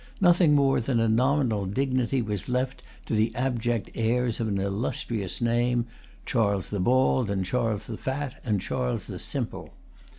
Nothing 0.19 0.55
more 0.55 0.81
than 0.81 0.99
a 0.99 1.07
nominal 1.07 1.67
dignity 1.67 2.23
was 2.23 2.49
left 2.49 2.81
to 3.05 3.13
the 3.13 3.31
abject 3.35 3.91
heirs 3.93 4.39
of 4.39 4.47
an 4.47 4.57
illustrious 4.57 5.41
name, 5.41 5.85
Charles 6.25 6.71
the 6.71 6.79
Bald, 6.79 7.29
and 7.29 7.45
Charles 7.45 7.85
the 7.85 7.97
Fat, 7.97 8.41
and 8.43 8.59
Charles 8.59 9.05
the 9.05 9.19
Simple. 9.19 9.73